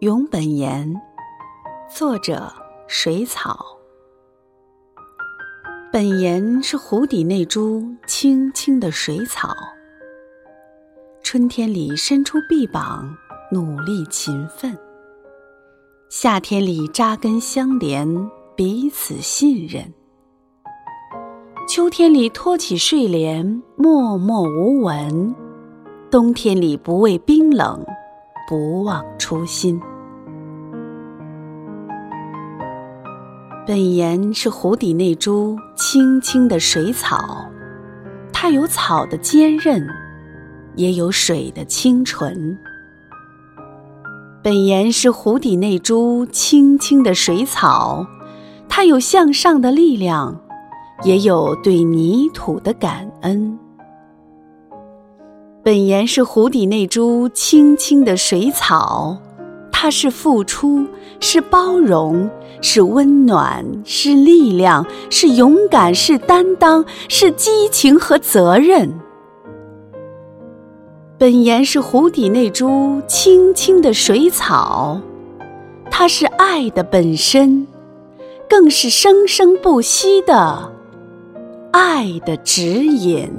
[0.00, 0.94] 永本言，
[1.90, 2.52] 作者
[2.86, 3.66] 水草。
[5.92, 9.52] 本言是湖底那株青青的水草，
[11.20, 13.12] 春天里伸出臂膀，
[13.50, 14.72] 努力勤奋；
[16.08, 19.82] 夏天里扎根相连，彼此信任；
[21.66, 25.34] 秋天里托起睡莲，默默无闻；
[26.08, 27.84] 冬天里不畏冰冷，
[28.48, 29.82] 不忘初心。
[33.68, 37.46] 本岩是湖底那株青青的水草，
[38.32, 39.86] 它有草的坚韧，
[40.74, 42.58] 也有水的清纯。
[44.42, 48.06] 本岩是湖底那株青青的水草，
[48.70, 50.40] 它有向上的力量，
[51.04, 53.58] 也有对泥土的感恩。
[55.62, 59.18] 本岩是湖底那株青青的水草。
[59.80, 60.84] 它是付出，
[61.20, 62.28] 是包容，
[62.60, 68.92] 是温暖，是力量，是勇敢，是担当，是激情和责任。
[71.16, 75.00] 本岩是湖底那株青青的水草，
[75.92, 77.64] 它是爱的本身，
[78.50, 80.72] 更是生生不息的
[81.70, 83.30] 爱的指引。